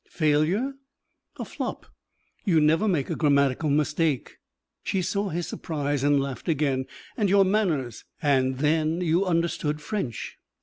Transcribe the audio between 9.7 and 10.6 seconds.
French.